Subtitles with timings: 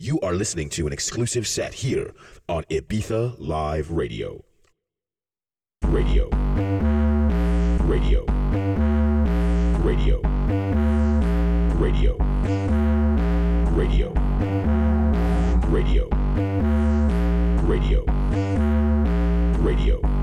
[0.00, 2.12] You are listening to an exclusive set here
[2.48, 4.44] on Ibiza Live Radio.
[5.82, 6.28] Radio.
[7.80, 8.24] Radio.
[9.82, 10.20] Radio.
[11.74, 12.16] Radio.
[13.74, 14.12] Radio.
[15.66, 16.08] Radio.
[17.66, 18.04] Radio.
[19.58, 20.17] Radio.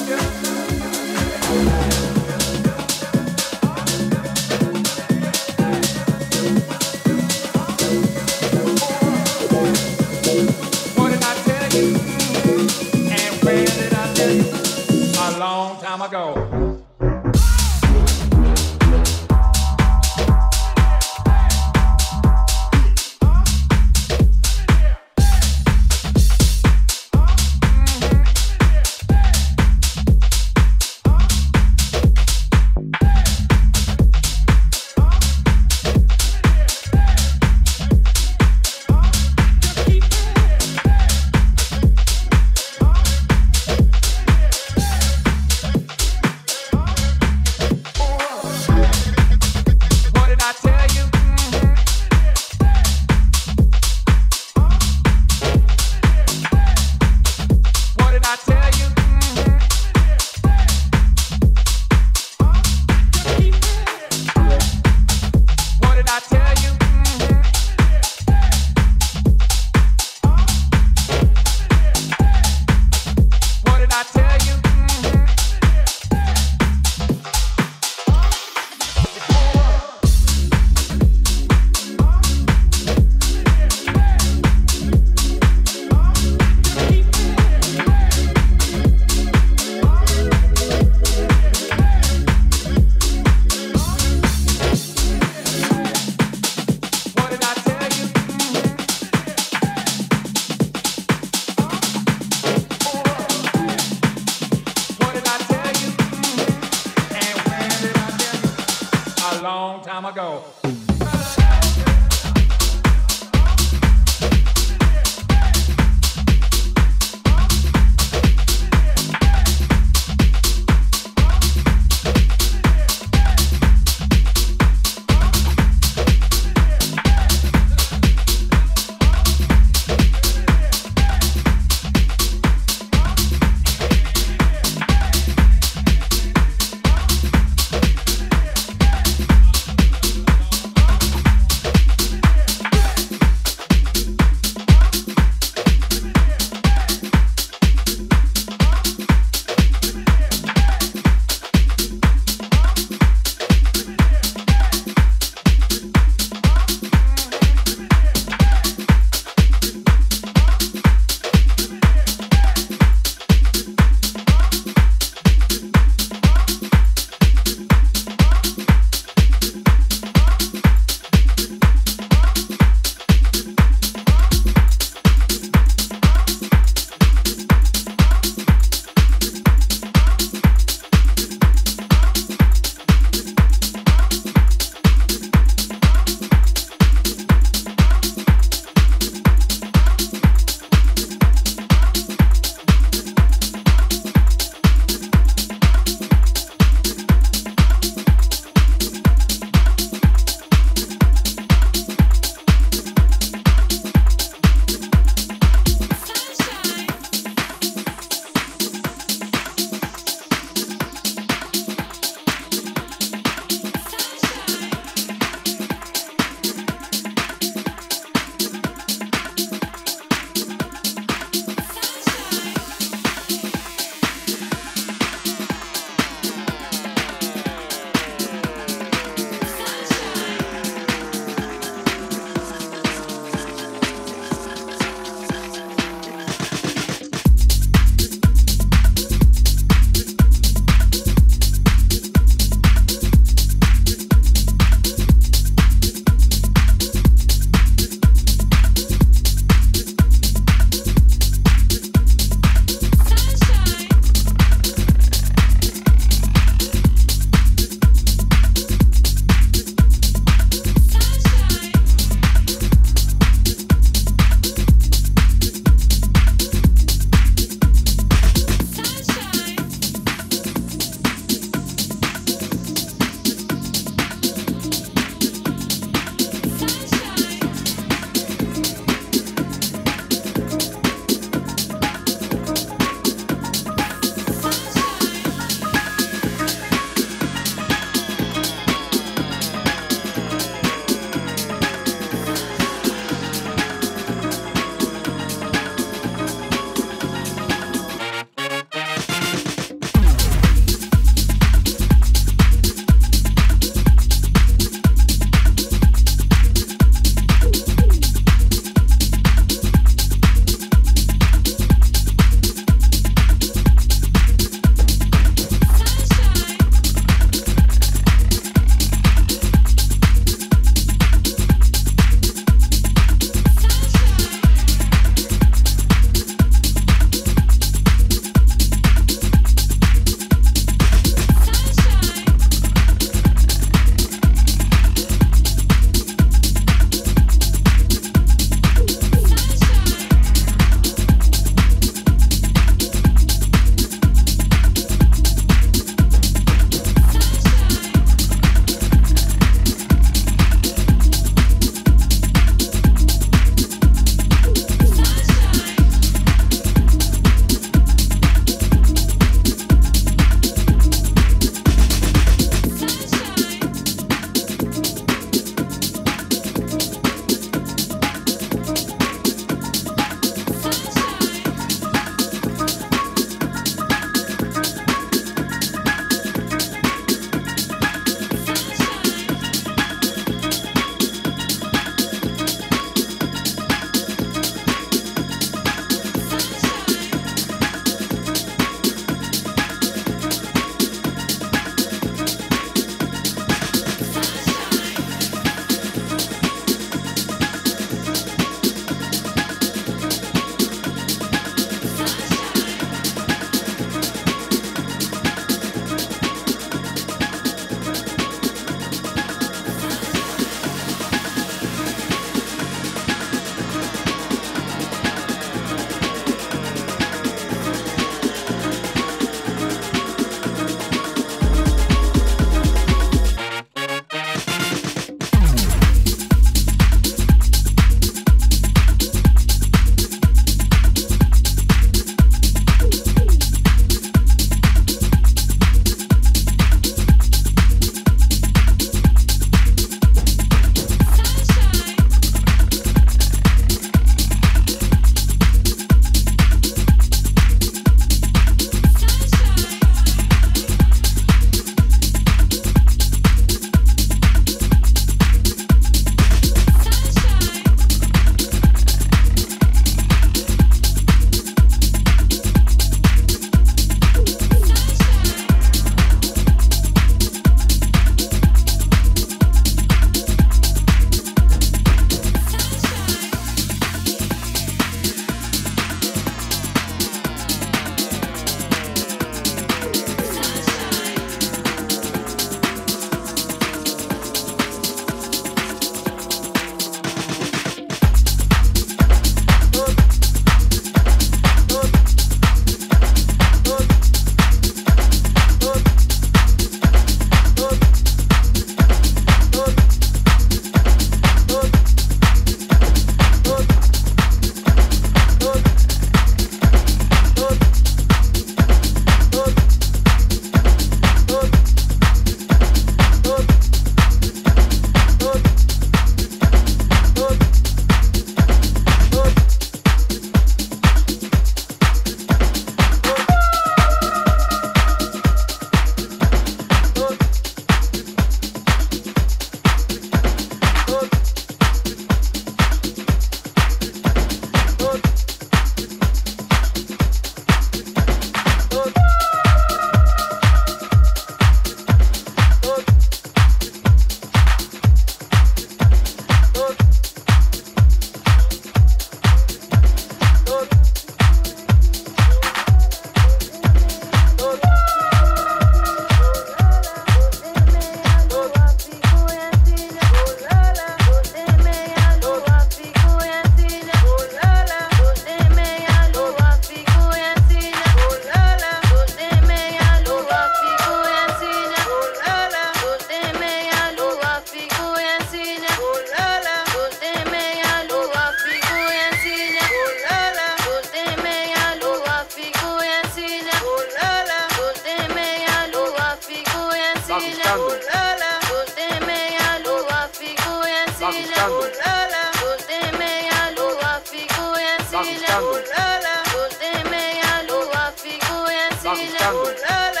[598.93, 600.00] Fico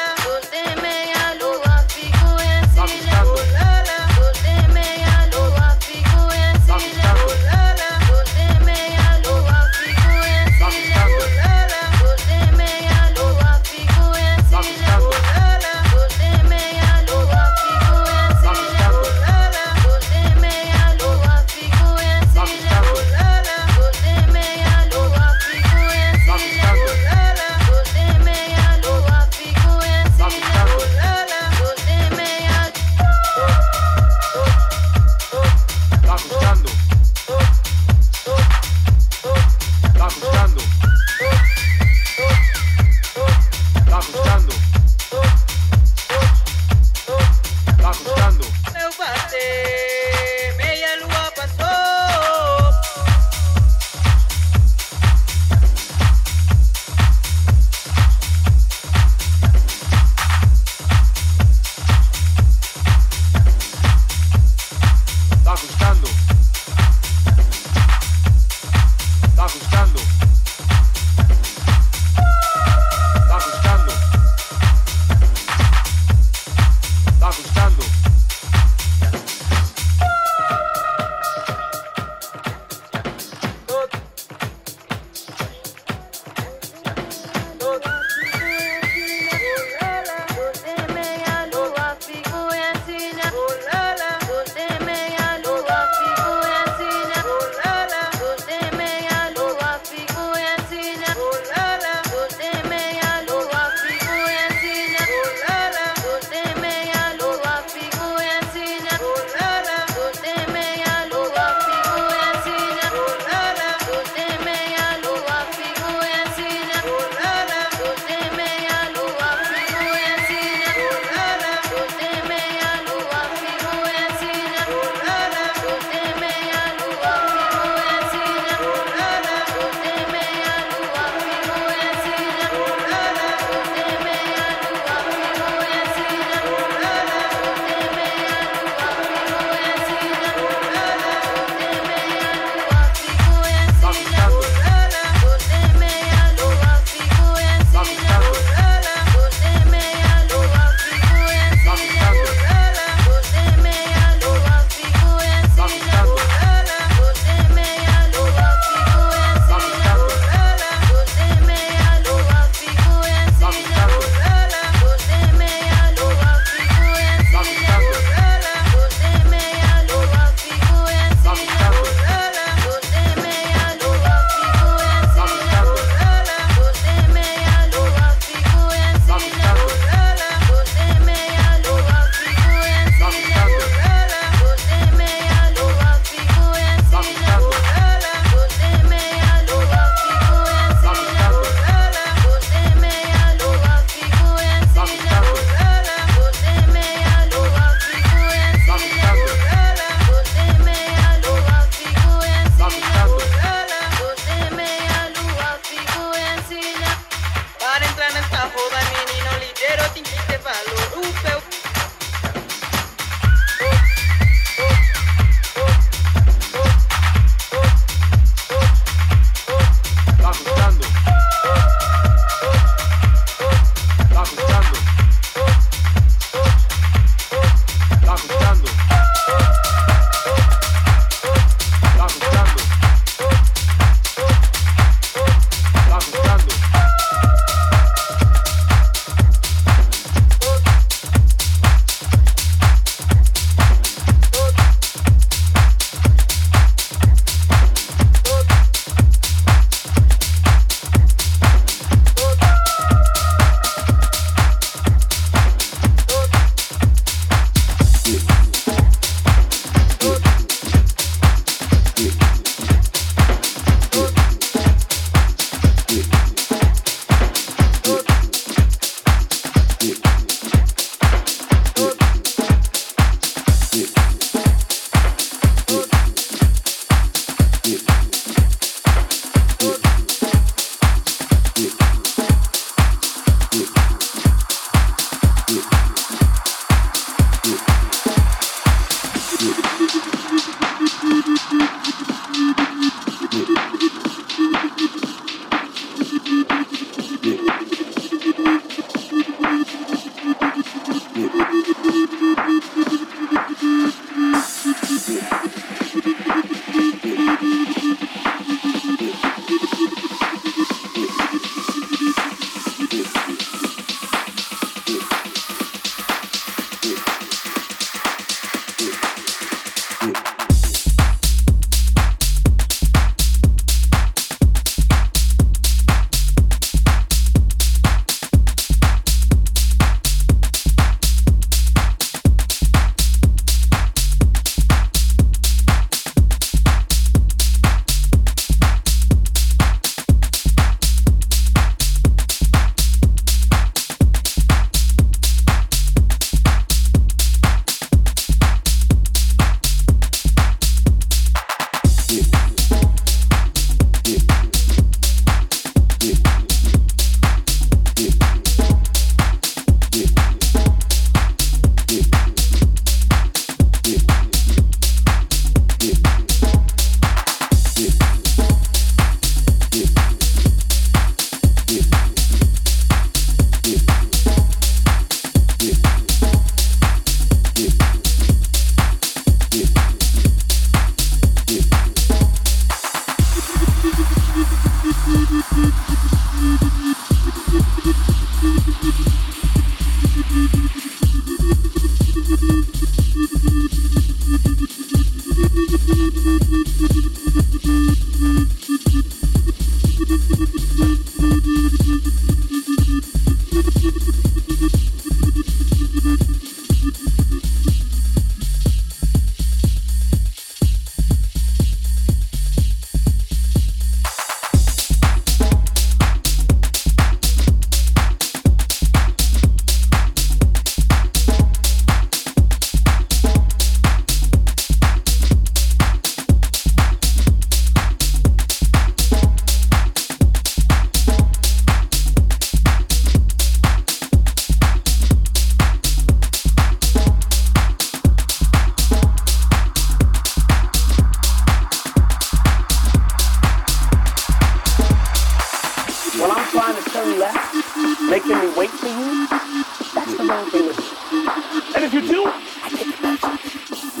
[451.11, 452.23] And if you do,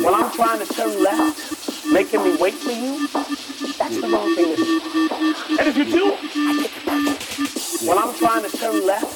[0.01, 3.05] when I'm trying to turn left, making me wait for you,
[3.77, 4.79] that's the wrong thing to do.
[5.59, 6.15] And if you do,
[7.85, 9.10] when I'm trying to turn left,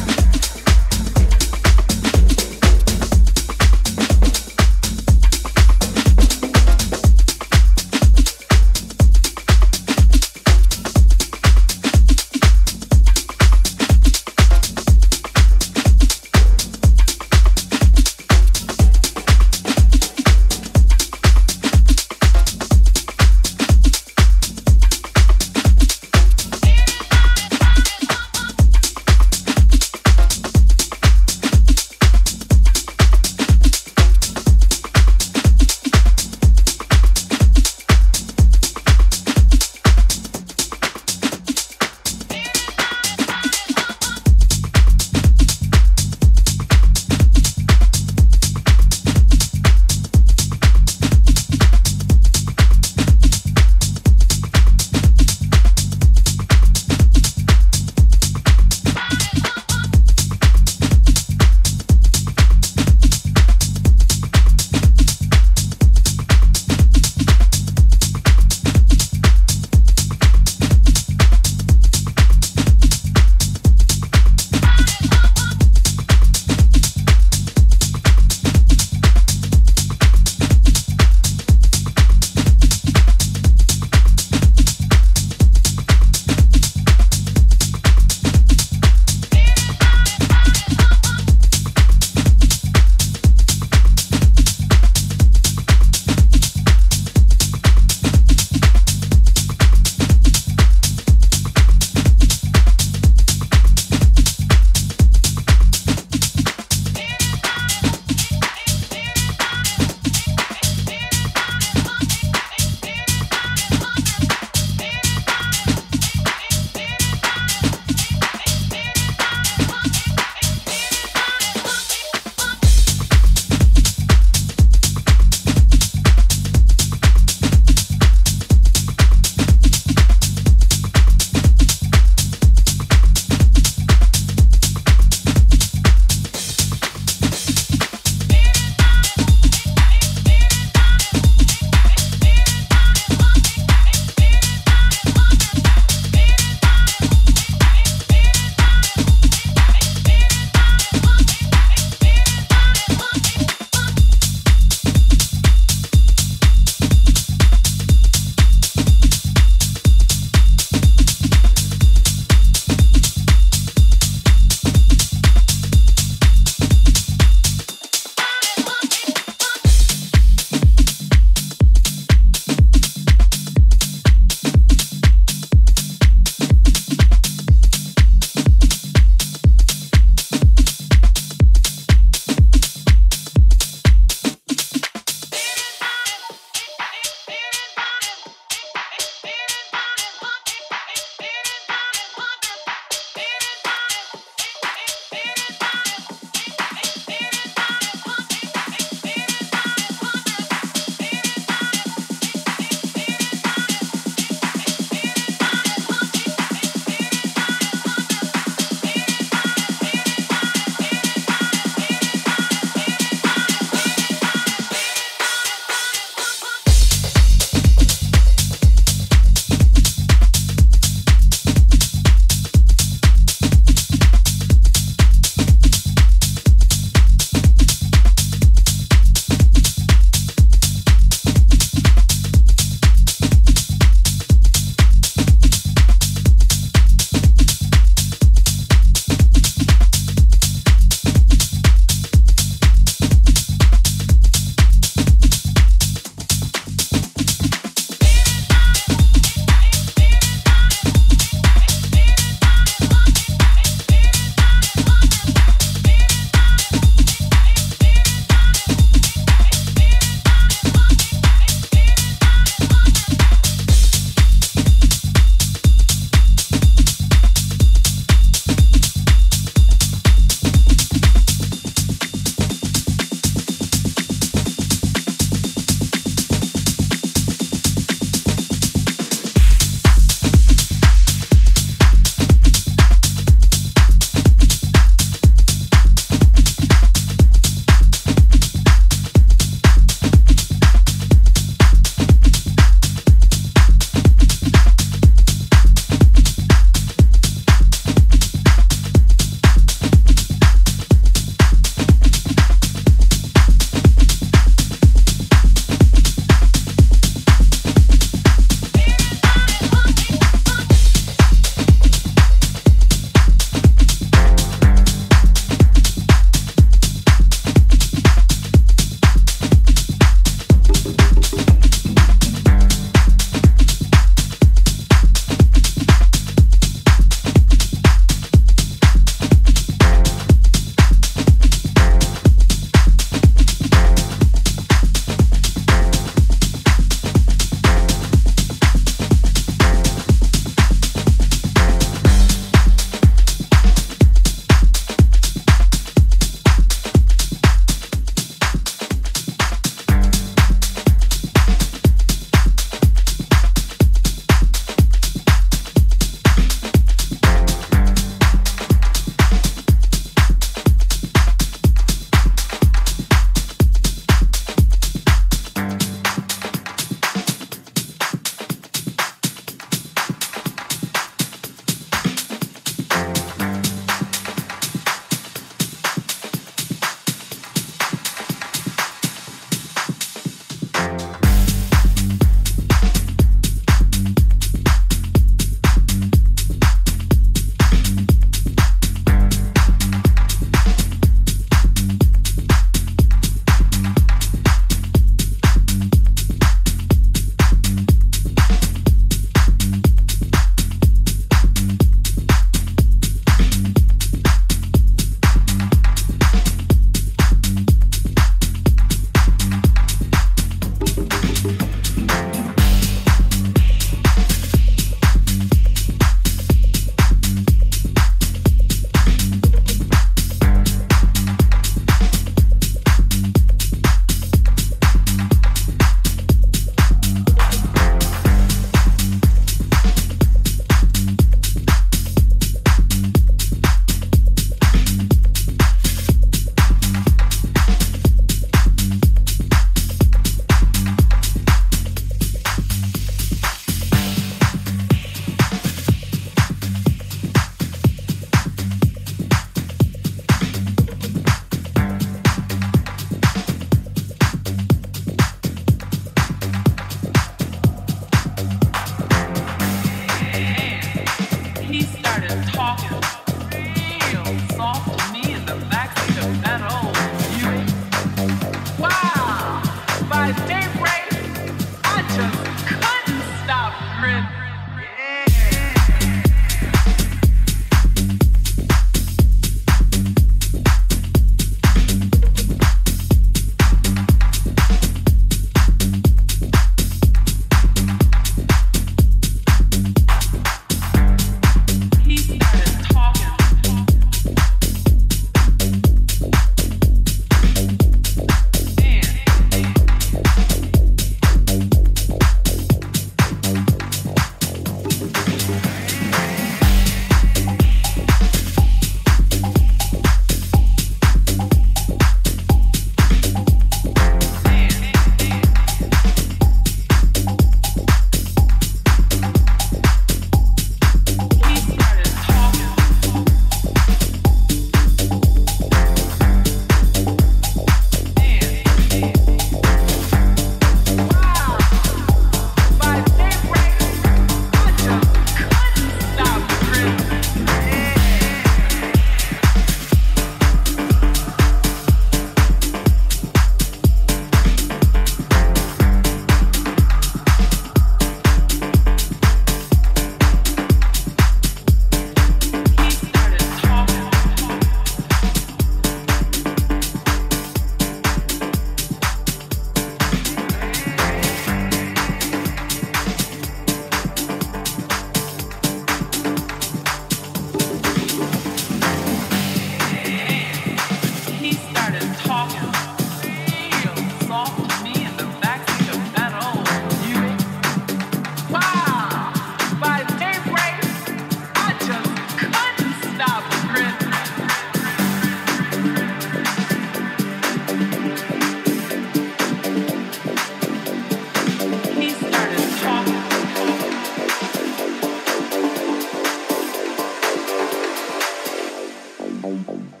[599.57, 600.00] Bye.